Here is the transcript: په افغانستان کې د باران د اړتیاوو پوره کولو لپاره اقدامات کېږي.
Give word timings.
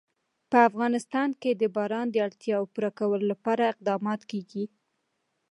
په 0.49 0.57
افغانستان 0.69 1.29
کې 1.41 1.51
د 1.61 1.63
باران 1.75 2.07
د 2.11 2.15
اړتیاوو 2.27 2.71
پوره 2.73 2.91
کولو 2.99 3.25
لپاره 3.31 3.63
اقدامات 3.73 4.21
کېږي. 4.31 4.63